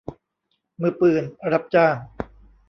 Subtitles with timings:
[0.81, 1.95] มือปืนรับจ้าง